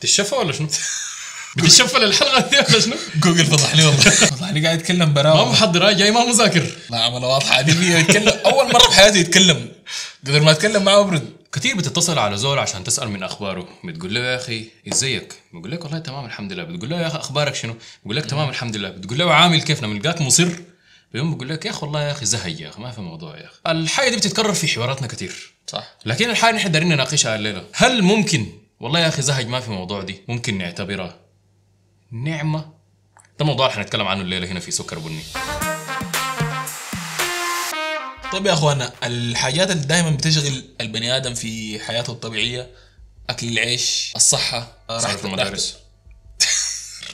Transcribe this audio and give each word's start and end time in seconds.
تشفى 0.00 0.34
ولا 0.34 0.52
شنو؟ 0.52 0.68
بتشفى 1.56 1.98
للحلقة 1.98 2.50
دي 2.50 2.56
ولا 2.58 2.80
شنو؟ 2.80 2.96
جوجل 3.16 3.46
فضحني 3.46 3.84
والله. 3.84 4.00
فضحني 4.36 4.64
قاعد 4.66 4.80
يتكلم 4.80 4.98
ما 4.98 5.14
براوة 5.14 5.50
محضر 5.52 5.92
جاي 5.92 6.10
ما 6.10 6.24
مذاكر. 6.24 6.66
لا 6.90 6.98
عمله 6.98 7.26
واضحة. 7.28 7.54
عادي 7.54 7.92
يتكلم 7.92 8.32
أول 8.46 8.72
مرة 8.72 8.88
في 8.88 8.96
حياته 8.96 9.16
يتكلم. 9.16 9.68
قدر 10.26 10.40
ما 10.42 10.50
أتكلم 10.50 10.82
معاه 10.82 11.00
أبرد. 11.00 11.30
كثير 11.52 11.76
بتتصل 11.76 12.18
على 12.18 12.36
زول 12.36 12.58
عشان 12.58 12.84
تسأل 12.84 13.08
من 13.08 13.22
أخباره. 13.22 13.68
بتقول 13.84 14.14
له 14.14 14.20
يا 14.20 14.36
أخي 14.36 14.64
إزيك؟ 14.92 15.34
بيقول 15.52 15.70
لك 15.70 15.84
والله 15.84 15.98
تمام 15.98 16.24
الحمد 16.24 16.52
لله. 16.52 16.64
بتقول 16.64 16.90
له 16.90 17.00
يا 17.00 17.06
أخي 17.06 17.18
أخبارك 17.18 17.54
شنو؟ 17.54 17.76
بيقول 18.04 18.16
لك 18.16 18.26
تمام 18.26 18.48
الحمد 18.48 18.76
لله. 18.76 18.88
بتقول 18.88 19.18
له 19.18 19.34
عامل 19.34 19.62
كيف؟ 19.62 19.82
لما 19.82 19.98
لقاك 19.98 20.20
مصر. 20.20 20.48
بيوم 21.12 21.32
بيقول 21.32 21.48
لك 21.48 21.64
يا 21.64 21.70
أخي 21.70 21.86
والله 21.86 22.02
يا 22.02 22.12
أخي 22.12 22.26
زهق 22.26 22.60
يا 22.60 22.68
أخي 22.68 22.80
ما 22.80 22.90
في 22.90 23.00
موضوع 23.00 23.36
يا 23.36 23.44
أخي. 23.44 23.80
الحاجة 23.80 24.08
دي 24.10 24.16
بتتكرر 24.16 24.54
في 24.54 24.68
حواراتنا 24.68 25.06
كثير 25.06 25.52
صح. 25.66 25.84
لكن 26.06 26.30
الحاجة 26.30 26.54
نحن 26.54 26.72
دارين 26.72 26.88
نناقشها 26.88 27.36
الليلة 27.36 27.64
هل 27.72 28.02
ممكن 28.02 28.46
والله 28.80 29.00
يا 29.00 29.08
أخي 29.08 29.22
زهج 29.22 29.46
ما 29.46 29.60
في 29.60 29.70
موضوع 29.70 30.02
دي 30.02 30.22
ممكن 30.28 30.58
نعتبرها 30.58 31.16
نعمة؟ 32.10 32.70
ده 33.38 33.44
موضوع 33.44 33.66
اللي 33.66 33.76
حنتكلم 33.76 34.06
عنه 34.06 34.20
الليلة 34.22 34.46
هنا 34.48 34.60
في 34.60 34.70
سكر 34.70 34.98
بني. 34.98 35.22
طيب 38.32 38.46
يا 38.46 38.52
أخوانا 38.52 38.92
الحاجات 39.04 39.70
اللي 39.70 39.84
دائما 39.84 40.10
بتشغل 40.10 40.64
البني 40.80 41.16
آدم 41.16 41.34
في 41.34 41.80
حياته 41.80 42.10
الطبيعية 42.10 42.70
أكل 43.30 43.48
العيش 43.48 44.12
الصحة 44.16 44.72
في 45.16 45.24
المدارس. 45.24 45.76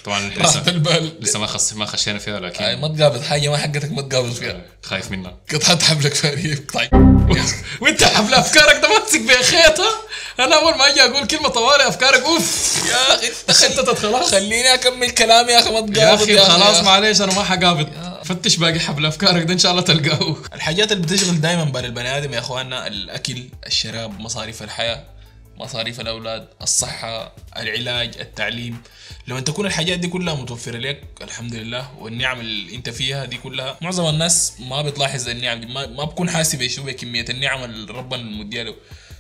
طبعا 0.06 0.30
لسه 0.37 0.62
البال. 0.69 1.12
لسه 1.20 1.38
ما 1.38 1.46
خص 1.46 1.73
ما 1.73 1.87
خشينا 1.87 2.19
فيها 2.19 2.37
آه، 2.37 2.41
لكن 2.41 2.65
ما 2.80 2.88
تقابل 2.88 3.23
حاجة 3.23 3.48
ما 3.48 3.56
حقتك 3.56 3.92
ما 3.92 4.02
تقابل 4.02 4.32
فيها. 4.32 4.62
خايف 4.82 5.10
منها. 5.10 5.37
قطعت 5.55 5.82
حبلك 5.82 6.15
فاني 6.15 6.56
طيب. 6.56 6.91
وانت 7.82 8.05
حبل 8.05 8.34
أفكارك 8.34 8.82
ده 8.82 8.88
ماسك 8.88 9.20
بخيطه 9.20 9.84
أنا 10.41 10.55
أول 10.55 10.79
ما 10.79 10.88
أجي 10.92 11.02
أقول 11.02 11.27
كلمة 11.27 11.48
طوالي 11.48 11.88
أفكارك 11.88 12.23
أوف! 12.23 12.77
يا 12.88 13.15
أخي 13.51 13.66
انت 13.66 13.91
خلاص. 13.91 14.30
خليني 14.30 14.74
أكمل 14.74 15.10
كلامي 15.10 15.52
يا 15.52 15.59
أخي 15.59 15.71
ما 15.71 15.80
تقابل. 15.80 15.99
يا 15.99 16.15
أخي 16.15 16.38
خلاص 16.38 16.82
معلش 16.82 17.21
أنا 17.21 17.34
ما 17.34 17.45
حقابض 17.45 17.88
فتش 18.24 18.57
باقي 18.57 18.80
حبل 18.80 19.07
أفكارك 19.07 19.43
ده 19.43 19.52
إن 19.52 19.59
شاء 19.59 19.71
الله 19.73 19.82
تلقاه 19.82 20.37
الحاجات 20.54 20.93
اللي 20.93 21.02
بتشغل 21.02 21.40
دائما 21.40 21.65
بال 21.65 21.84
البني 21.84 22.18
آدم 22.18 22.34
يا 22.34 22.38
أخواننا 22.38 22.87
الأكل 22.87 23.45
الشراب 23.66 24.21
مصاريف 24.21 24.62
الحياة. 24.62 25.15
مصاريف 25.57 26.01
الأولاد 26.01 26.49
الصحة 26.62 27.32
العلاج 27.57 28.15
التعليم. 28.21 28.82
لما 29.26 29.40
تكون 29.40 29.66
الحاجات 29.66 29.99
دي 29.99 30.09
كلها 30.09 30.35
متوفرة 30.35 30.79
لك 30.79 31.02
الحمد 31.23 31.54
لله 31.54 31.90
والنعم 31.99 32.40
اللي 32.40 32.74
أنت 32.74 32.90
فيها 32.90 33.24
دي 33.24 33.37
كلها 33.37 33.77
معظم 33.80 34.09
الناس 34.09 34.52
ما 34.60 34.82
بتلاحظ 34.82 35.29
النعم 35.29 35.60
دي 35.60 35.66
ما, 35.66 35.87
ما 35.87 36.04
بكون 36.04 36.30
حاسب 36.30 36.60
إيش 36.62 36.79
هو 36.79 36.93
كمية 36.93 37.24
النعم 37.30 37.65
اللي 37.65 37.93
ربنا 37.93 38.23
مديها 38.23 38.65
له. 38.65 38.74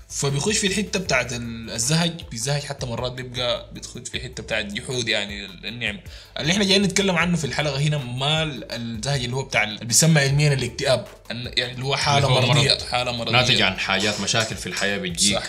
فبيخش 0.08 0.58
في 0.58 0.66
الحتة 0.66 0.98
بتاعت 1.00 1.32
ال- 1.32 1.70
الزهج 1.70 2.12
بالزهج 2.30 2.62
حتى 2.62 2.86
مرات 2.86 3.12
بيبقى 3.12 3.66
بيدخل 3.72 4.06
في 4.06 4.14
الحته 4.16 4.42
بتاعت 4.42 4.64
جحود 4.64 5.08
يعني 5.08 5.44
النعمه 5.44 5.98
اللي 6.40 6.52
إحنا 6.52 6.64
جايين 6.64 6.82
نتكلم 6.82 7.16
عنه 7.16 7.36
في 7.36 7.44
الحلقة 7.44 7.78
هنا 7.80 7.98
ما 7.98 8.42
ال- 8.42 8.72
الزهج 8.72 9.24
اللي 9.24 9.36
هو 9.36 9.42
بتاع 9.42 9.62
ال- 9.62 9.68
اللي 9.74 9.84
بيسمى 9.84 10.20
علميا 10.20 10.52
الاكتئاب. 10.52 11.06
يعني 11.30 11.72
اللي 11.72 11.84
هو 11.84 11.96
حالة 11.96 12.28
مرضية. 12.28 12.68
مرض. 12.70 12.82
حالة 12.82 13.12
مرضية. 13.12 13.32
ناتج 13.32 13.62
عن 13.62 13.78
حاجات 13.78 14.20
مشاكل 14.20 14.56
في 14.56 14.66
الحياة 14.66 14.98
بتجيك. 14.98 15.38
صح. 15.38 15.44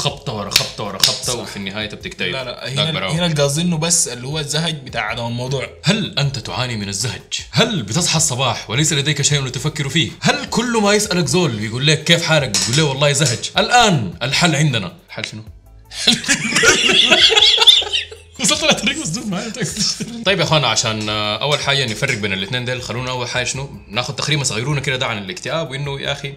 خبطة 0.00 0.32
ورا 0.32 0.50
خبطة 0.50 0.84
ورا 0.84 0.98
خبطة 0.98 1.34
وفي 1.34 1.56
النهاية 1.56 1.84
أنت 1.84 1.94
بتكتئب 1.94 2.32
لا 2.32 2.44
لا 2.44 2.68
هنا. 2.68 3.10
هنا 3.10 3.26
القصد 3.26 3.58
انه 3.58 3.78
بس 3.78 4.08
اللي 4.08 4.26
هو 4.26 4.38
الزهج 4.38 4.74
بتاع 4.74 5.02
عدم 5.02 5.26
الموضوع 5.26 5.70
هل 5.84 6.18
أنت 6.18 6.38
تعاني 6.38 6.76
من 6.76 6.88
الزهج؟ 6.88 7.40
هل 7.50 7.82
بتصحى 7.82 8.16
الصباح 8.16 8.70
وليس 8.70 8.92
لديك 8.92 9.22
شيء 9.22 9.48
تفكر 9.48 9.88
فيه؟ 9.88 10.10
هل 10.20 10.46
كل 10.50 10.80
ما 10.82 10.94
يسألك 10.94 11.26
زول 11.26 11.64
يقول 11.64 11.86
لك 11.86 12.04
كيف 12.04 12.22
حالك؟ 12.22 12.48
بتقول 12.48 12.76
له 12.76 12.84
والله 12.84 13.12
زهج 13.12 13.50
الآن 13.58 14.14
الحل 14.22 14.56
عندنا 14.56 14.92
الحل 15.08 15.24
شنو؟ 15.24 15.42
وصلت 18.40 18.64
لطريق 18.64 18.98
مسدود 18.98 19.26
معايا 19.26 19.52
طيب 20.24 20.38
يا 20.38 20.44
أخوانا 20.44 20.66
عشان 20.66 21.08
آه، 21.08 21.42
أول 21.42 21.60
حاجة 21.60 21.84
نفرق 21.84 22.18
بين 22.18 22.32
الاثنين 22.32 22.64
دول 22.64 22.82
خلونا 22.82 23.10
أول 23.10 23.28
حاجة 23.28 23.44
شنو 23.44 23.70
ناخذ 23.88 24.14
تقريبا 24.14 24.44
صغيرونه 24.44 24.80
كده 24.80 24.96
ده 24.96 25.06
عن 25.06 25.18
الاكتئاب 25.18 25.70
وإنه 25.70 26.00
يا 26.00 26.12
أخي 26.12 26.34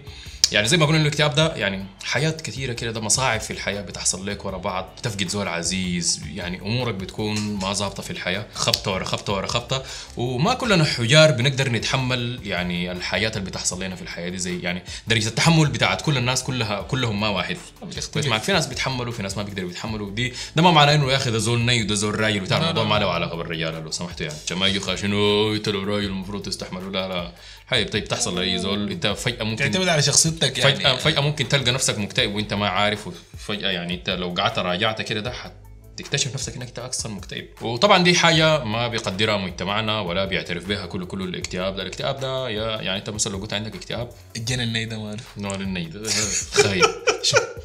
يعني 0.52 0.68
زي 0.68 0.76
ما 0.76 0.86
قلنا 0.86 1.00
الاكتئاب 1.00 1.34
ده 1.34 1.54
يعني 1.56 1.86
حياة 2.04 2.30
كثيرة 2.30 2.72
كده 2.72 2.90
ده 2.90 3.00
مصاعب 3.00 3.40
في 3.40 3.50
الحياة 3.52 3.80
بتحصل 3.80 4.26
لك 4.26 4.44
ورا 4.44 4.58
بعض 4.58 4.88
تفقد 5.02 5.28
زول 5.28 5.48
عزيز 5.48 6.20
يعني 6.34 6.60
أمورك 6.60 6.94
بتكون 6.94 7.40
ما 7.62 7.72
ظابطة 7.72 8.02
في 8.02 8.10
الحياة 8.10 8.46
خبطة 8.54 8.92
ورا 8.92 9.04
خبطة 9.04 9.32
ورا 9.32 9.46
خبطة 9.46 9.82
وما 10.16 10.54
كلنا 10.54 10.84
حجار 10.84 11.30
بنقدر 11.30 11.68
نتحمل 11.72 12.40
يعني 12.44 12.92
الحياة 12.92 13.28
اللي 13.28 13.40
بتحصل 13.50 13.82
لنا 13.82 13.96
في 13.96 14.02
الحياة 14.02 14.28
دي 14.28 14.38
زي 14.38 14.60
يعني 14.60 14.82
درجة 15.06 15.28
التحمل 15.28 15.66
بتاعت 15.66 16.02
كل 16.02 16.18
الناس 16.18 16.42
كلها 16.42 16.82
كلهم 16.82 17.20
ما 17.20 17.28
واحد. 17.28 17.56
كويس 18.14 18.26
معك 18.26 18.42
في 18.42 18.52
ناس 18.52 18.66
بيتحملوا 18.66 19.12
في 19.12 19.22
ناس 19.22 19.36
ما 19.36 19.42
بيقدروا 19.42 19.70
يتحملوا 19.70 20.10
دي 20.10 20.32
ده 20.56 20.62
ما 20.62 20.70
معناه 20.70 20.94
إنه 20.94 21.10
يا 21.12 21.16
أخي 21.16 21.30
ده 21.30 21.38
زول 21.38 21.60
ني 21.60 21.82
وده 21.82 21.94
زول 21.94 22.20
راجل 22.20 22.40
وبتاع 22.40 22.58
الموضوع 22.58 22.84
ما 22.84 22.98
له 22.98 23.10
علاقة 23.10 23.36
بالرجالة 23.36 23.80
لو 23.80 23.90
سمحتوا 23.90 24.26
يعني. 24.26 24.70
يجوا 24.70 24.82
خاشنوا 24.86 25.54
إنت 25.54 25.68
لو 25.68 25.82
راجل 25.82 26.06
المفروض 26.06 26.42
تستحملوا 26.42 26.90
لا 26.92 27.08
لا. 27.08 27.32
حي 27.66 27.84
طيب 27.84 28.04
تحصل 28.04 28.38
لأي 28.38 28.58
زول. 28.58 28.90
إنت 28.90 29.06
فجأة 29.06 29.44
ممكن 29.44 29.70
تعتمد 29.70 29.88
على 29.88 30.02
شخصيتك 30.34 30.58
يعني. 30.58 30.74
فجأة 30.74 30.94
فجأة 30.96 31.20
ممكن 31.20 31.48
تلقى 31.48 31.72
نفسك 31.72 31.98
مكتئب 31.98 32.34
وانت 32.34 32.54
ما 32.54 32.68
عارف 32.68 33.06
وفجأة 33.06 33.70
يعني 33.70 33.94
انت 33.94 34.10
لو 34.10 34.34
قعدت 34.38 34.58
راجعت 34.58 35.02
كده 35.02 35.20
ده 35.20 35.32
تكتشف 35.96 36.34
نفسك 36.34 36.56
انك 36.56 36.66
انت 36.68 36.78
أصلا 36.78 37.12
مكتئب. 37.14 37.48
وطبعا 37.62 38.04
دي 38.04 38.14
حاجة 38.14 38.64
ما 38.64 38.88
بيقدرها 38.88 39.36
مجتمعنا 39.36 40.00
ولا 40.00 40.24
بيعترف 40.24 40.68
بها 40.68 40.86
كل 40.86 41.04
كل 41.06 41.22
الاكتئاب 41.22 41.76
ده. 41.76 41.82
الاكتئاب 41.82 42.20
ده 42.20 42.48
يا 42.48 42.82
يعني 42.82 42.98
انت 42.98 43.10
مثلا 43.10 43.32
لو 43.32 43.38
قلت 43.38 43.52
عندك 43.54 43.74
اكتئاب 43.74 44.10
الجنن 44.36 44.72
نيدا 44.72 44.98
ماله. 44.98 45.22
نوع 45.36 45.54
الني 45.54 45.84
ده 45.84 46.10
خايب 46.52 46.82
شو 46.84 47.13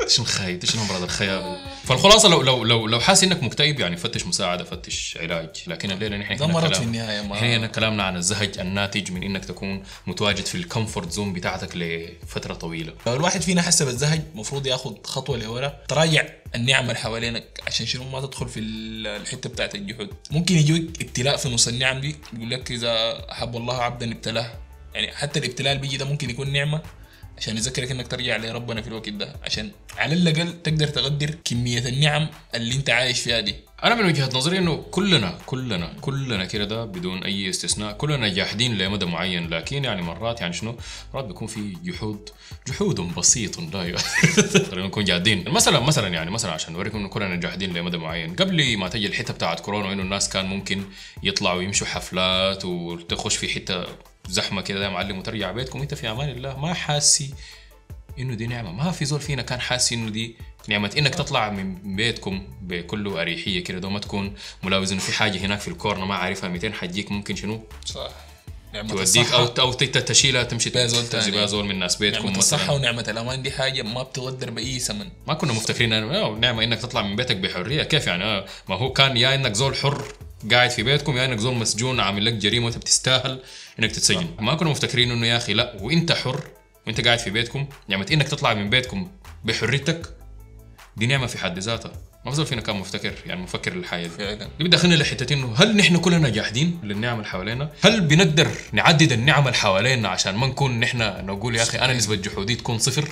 شنو 0.07 0.25
خايب 0.25 0.65
شنو 0.65 0.83
امراض 0.83 1.03
الخيال 1.03 1.57
فالخلاصة 1.85 2.29
لو 2.29 2.41
لو 2.41 2.63
لو 2.63 2.87
لو 2.87 2.99
حاسس 2.99 3.23
إنك 3.23 3.43
مكتئب 3.43 3.79
يعني 3.79 3.97
فتش 3.97 4.25
مساعدة 4.25 4.63
فتش 4.63 5.17
علاج. 5.21 5.49
لكن 5.67 5.91
الليلة 5.91 6.17
نحن 6.17 6.35
كلام- 6.37 6.73
في 6.73 6.83
النهاية، 6.83 7.21
ما- 7.21 7.39
هنا 7.39 7.67
كلامنا 7.67 8.03
عن 8.03 8.15
الزهج 8.17 8.59
الناتج 8.59 9.11
من 9.11 9.23
إنك 9.23 9.45
تكون 9.45 9.83
متواجد 10.07 10.45
في 10.45 10.55
الكومفورت 10.55 11.11
زون 11.11 11.33
بتاعتك 11.33 11.69
لفترة 11.75 12.53
طويلة. 12.53 12.93
لو 13.07 13.13
الواحد 13.15 13.41
فينا 13.41 13.61
حس 13.61 13.83
بالزهج 13.83 14.21
المفروض 14.33 14.67
ياخذ 14.67 14.93
خطوة 15.03 15.37
لورا. 15.37 15.73
تراجع 15.87 16.23
النعم 16.55 16.83
اللي 16.83 16.95
حوالينك 16.95 17.61
عشان 17.67 17.85
شنو 17.85 18.09
ما 18.09 18.21
تدخل 18.21 18.49
في 18.49 18.59
ال- 18.59 19.07
الحتة 19.07 19.49
بتاعت 19.49 19.75
الجحود. 19.75 20.09
ممكن 20.31 20.55
يجيك 20.55 21.01
ابتلاء 21.01 21.37
في 21.37 21.49
نص 21.49 21.67
النعم 21.67 21.99
دي 22.01 22.15
يقول 22.33 22.49
لك 22.49 22.71
إذا 22.71 23.23
أحب 23.31 23.55
الله 23.55 23.77
عبدا 23.77 24.11
ابتلاه. 24.11 24.53
يعني 24.93 25.11
حتى 25.15 25.39
الابتلاء 25.39 25.71
اللي 25.73 25.81
بيجي 25.81 25.97
ده 25.97 26.05
ممكن 26.05 26.29
يكون 26.29 26.53
نعمة. 26.53 26.81
عشان 27.39 27.57
يذكرك 27.57 27.91
إنك 27.91 28.07
ترجع 28.07 28.37
لربنا 28.37 28.81
في 28.81 28.87
الوقت 28.87 29.09
ده. 29.09 29.35
عشان 29.43 29.71
على 29.97 30.13
الأقل 30.13 30.61
تقدر 30.61 30.87
تقدر 30.87 31.35
كمية 31.45 31.87
النعم 31.89 32.27
اللي 32.55 32.75
أنت 32.75 32.89
عايش 32.89 33.19
فيها 33.19 33.39
دي. 33.39 33.55
أنا 33.83 33.95
من 33.95 34.05
وجهة 34.05 34.29
نظري 34.33 34.57
إنه 34.57 34.75
كلنا 34.91 35.37
كلنا 35.45 35.93
كلنا 36.01 36.45
كده 36.45 36.65
ده 36.65 36.85
بدون 36.85 37.23
أي 37.23 37.49
استثناء 37.49 37.93
كلنا 37.93 38.27
جاحدين 38.27 38.77
لمدى 38.77 39.05
معين. 39.05 39.49
لكن 39.49 39.83
يعني 39.83 40.01
مرات 40.01 40.41
يعني 40.41 40.53
شنو؟ 40.53 40.75
مرات 41.13 41.25
بيكون 41.25 41.47
في 41.47 41.77
جحود 41.83 42.29
جحود 42.67 42.95
بسيط 42.95 43.59
لا 43.59 43.93
نكون 44.85 45.03
جادين. 45.03 45.49
مثلا 45.49 45.79
مثلا 45.79 46.07
يعني 46.07 46.31
مثلا 46.31 46.51
عشان 46.51 46.73
نوريكم 46.73 46.97
إنه 46.97 47.09
كلنا 47.09 47.35
جاحدين 47.35 47.73
لمدى 47.73 47.97
معين. 47.97 48.35
قبل 48.35 48.77
ما 48.77 48.89
تجي 48.89 49.07
الحتة 49.07 49.33
بتاعت 49.33 49.59
كورونا 49.59 49.93
إنه 49.93 50.03
الناس 50.03 50.29
كان 50.29 50.45
ممكن 50.45 50.83
يطلعوا 51.23 51.61
يمشوا 51.61 51.87
حفلات 51.87 52.65
وتخش 52.65 53.35
في 53.35 53.47
حتة 53.47 53.85
زحمة 54.29 54.61
كده 54.61 54.83
يا 54.83 54.89
معلم 54.89 55.17
وترجع 55.17 55.51
بيتكم. 55.51 55.81
انت 55.81 55.93
في 55.93 56.11
أمان 56.11 56.29
الله 56.29 56.59
ما 56.59 56.73
حاسي 56.73 57.33
انه 58.19 58.33
دي 58.33 58.47
نعمة. 58.47 58.71
ما 58.71 58.91
في 58.91 59.05
زول 59.05 59.21
فينا 59.21 59.41
كان 59.41 59.59
حاسس 59.61 59.93
انه 59.93 60.09
دي 60.09 60.35
نعمة. 60.67 60.91
انك 60.97 61.15
تطلع 61.15 61.49
من 61.49 61.95
بيتكم 61.95 62.47
بكل 62.61 63.07
أريحية 63.07 63.63
كده 63.63 63.79
ده 63.79 63.89
ما 63.89 63.99
تكون 63.99 64.33
ملاوز 64.63 64.91
إنه 64.91 65.01
في 65.01 65.11
حاجة 65.11 65.37
هناك 65.37 65.59
في 65.59 65.67
الكورنر 65.67 66.05
ما 66.05 66.15
عارفها 66.15 66.49
200 66.49 66.71
حتجيك 66.73 67.11
ممكن 67.11 67.35
شنو؟ 67.35 67.63
صح. 67.85 68.09
نعمة 68.73 68.89
توديك 68.89 69.31
أو 69.31 69.45
أو 69.45 69.73
تشيلها 69.73 70.43
تمشي 70.43 70.69
بيها 70.69 70.87
زول 70.87 71.07
تنزل 71.07 71.09
تاني. 71.23 71.31
بيها 71.31 71.45
زول 71.45 71.65
من 71.65 71.79
ناس 71.79 71.95
بيتكم 71.95 72.25
نعمة 72.25 72.37
الصحة 72.37 72.63
مثلا 72.63 72.75
ونعمة 72.75 73.05
الأمان 73.09 73.41
دي 73.41 73.51
حاجة 73.51 73.81
ما 73.81 74.03
بتقدر 74.03 74.49
بأي 74.49 74.79
ثمن 74.79 75.09
ما 75.27 75.33
كنا 75.33 75.53
مفتكرين 75.53 75.89
نعمة 76.39 76.63
إنك 76.63 76.81
تطلع 76.81 77.01
من 77.01 77.15
بيتك 77.15 77.37
بحرية. 77.37 77.83
كيف 77.83 78.07
يعني؟ 78.07 78.23
آه، 78.23 78.45
ما 78.69 78.75
هو 78.75 78.93
كان 78.93 79.17
يا 79.17 79.35
إنك 79.35 79.53
زول 79.53 79.75
حر. 79.75 80.03
قاعد 80.51 80.69
في 80.69 80.83
بيتكم 80.83 81.17
يا 81.17 81.25
إنك 81.25 81.39
زول 81.39 81.55
مسجون 81.55 81.99
عامل 81.99 82.25
لك 82.25 82.33
جريمة 82.33 82.65
وأنت 82.65 82.77
بتستاهل 82.77 83.39
إنك 83.79 83.91
تتسجن. 83.91 84.27
ما 84.39 84.55
كنا 84.55 84.69
مفتكرين 84.69 85.11
إنه 85.11 85.27
يا 85.27 85.37
أخي 85.37 85.53
لا 85.53 85.75
وإنت 85.81 86.11
حر 86.11 86.43
وإنت 86.87 87.05
قاعد 87.07 87.19
في 87.19 87.29
بيتكم 87.29 87.67
نعمه 87.87 88.07
إنك 88.11 88.27
تطلع 88.27 88.53
من 88.53 88.69
بيتكم 88.69 89.11
بحريتك 89.45 90.09
دي 90.97 91.07
نعمة 91.07 91.27
في 91.27 91.37
حد 91.37 91.59
ذاتها. 91.59 91.91
ما 92.25 92.31
زول 92.31 92.45
فينا 92.45 92.61
كان 92.61 92.75
مفتكر 92.75 93.13
يعني 93.25 93.41
مفكر 93.41 93.73
للحاجه 93.73 94.03
دي. 94.03 94.09
فعلا. 94.09 94.49
دي 94.57 94.63
بدخلنا 94.63 94.95
لحته 94.95 95.33
إنه 95.33 95.53
هل 95.55 95.77
نحن 95.77 95.97
كلنا 95.97 96.29
جاحدين 96.29 96.79
للنعم 96.83 97.17
اللي 97.17 97.27
حوالينا؟ 97.27 97.69
هل 97.81 98.01
بنقدر 98.01 98.51
نعدد 98.71 99.11
النعم 99.11 99.47
اللي 99.47 99.57
حوالينا 99.57 100.09
عشان 100.09 100.35
ما 100.35 100.47
نكون 100.47 100.79
نحن 100.79 100.97
نقول 101.25 101.55
يا 101.55 101.63
أخي 101.63 101.77
أنا 101.77 101.93
نسبة 101.93 102.15
جحودي 102.15 102.55
تكون 102.55 102.79
صفر؟ 102.79 103.09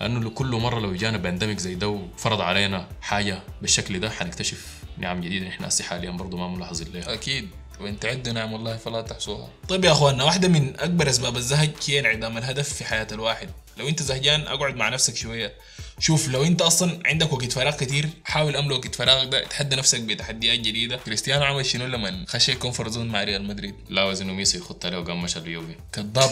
لأنه 0.00 0.30
كل 0.30 0.46
مرة 0.46 0.80
لو 0.80 0.94
جانا 0.94 1.18
pandemic 1.18 1.58
زي 1.58 1.74
ده 1.74 1.88
وفرض 1.88 2.40
علينا 2.40 2.88
حاجة 3.00 3.42
بالشكل 3.62 4.00
ده 4.00 4.10
حنكتشف 4.10 4.66
نعم 4.98 5.20
جديده 5.20 5.48
نحن 5.48 5.64
هسه 5.64 5.84
حاليا 5.84 6.10
برضه 6.10 6.36
ما 6.36 6.48
ملاحظين 6.48 6.88
لها. 6.94 7.14
أكيد. 7.14 7.48
وإن 7.80 8.00
تعدوا 8.00 8.32
نعم 8.32 8.54
الله 8.54 8.76
فلا 8.76 9.02
تحصوها. 9.02 9.48
طيب 9.68 9.84
يا 9.84 9.92
أخواننا 9.92 10.24
واحدة 10.24 10.48
من 10.48 10.80
أكبر 10.80 11.10
أسباب 11.10 11.36
الزهج 11.36 11.70
هي 11.86 12.00
انعدام 12.00 12.38
الهدف 12.38 12.72
في 12.72 12.84
حياة 12.84 13.06
الواحد. 13.12 13.48
لو 13.76 13.88
انت 13.88 14.02
زهجان 14.02 14.40
اقعد 14.40 14.76
مع 14.76 14.88
نفسك 14.88 15.16
شوية. 15.16 15.54
شوف 15.98 16.28
لو 16.28 16.44
انت 16.44 16.62
أصلا 16.62 17.00
عندك 17.06 17.32
وقت 17.32 17.52
فراغ 17.52 17.76
كتير 17.76 18.08
حاول 18.24 18.56
املى 18.56 18.74
وقت 18.74 18.94
فراغك 18.94 19.28
ده 19.28 19.44
تحدى 19.44 19.76
نفسك 19.76 20.00
بتحديات 20.00 20.58
جديدة. 20.58 20.96
كريستيانو 20.96 21.44
عمل 21.44 21.66
شنو 21.66 21.86
لما 21.86 22.24
خش 22.28 22.50
ال 22.50 22.55
comfort 22.55 22.90
zone 22.90 23.08
مع 23.08 23.24
ريال 23.24 23.44
مدريد؟ 23.44 23.74
لا 23.88 24.04
وزنه 24.04 24.32
ميسي 24.32 24.58
يخط 24.58 24.86
عليه 24.86 24.98
وقام 24.98 25.22
مشى 25.22 25.38
اليوفي. 25.38 25.74
كذاب. 25.92 26.30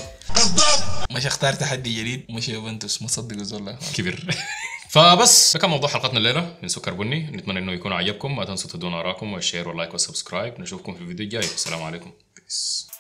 مش 1.11 1.27
اختار 1.27 1.53
تحدي 1.55 2.01
جديد. 2.01 2.27
مش 2.31 2.49
يوفنتوس. 2.49 3.03
ما 3.03 3.09
صدقوا 3.09 3.43
زول 3.43 3.69
يا 3.69 3.75
أخوان. 3.75 3.93
كبر 3.93 4.25
فبس. 4.91 5.53
ده 5.55 5.59
كان 5.61 5.71
موضوع 5.71 5.91
حلقتنا 5.91 6.19
الليلة 6.19 6.55
من 6.63 6.69
سكر 6.69 6.93
بني. 6.95 7.21
نتمنى 7.21 7.59
إنه 7.59 7.73
يكون 7.73 7.93
عجبكم. 7.93 8.37
ما 8.37 8.45
تنسوا 8.45 8.71
تدونا 8.71 9.01
اراءكم 9.01 9.33
وال 9.33 9.43
share 9.43 9.69
وال 9.69 9.77
like 9.77 9.93
وال 9.93 10.05
subscribe 10.05 10.61
نشوفكم 10.61 10.95
في 10.95 11.01
الفيديو 11.01 11.25
الجاي 11.25 11.45
السلام 11.45 11.83
عليكم. 11.83 12.11
Peace. 12.39 12.92